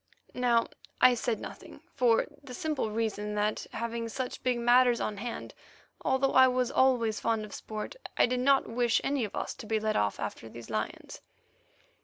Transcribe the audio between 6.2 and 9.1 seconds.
I was always fond of sport, I did not wish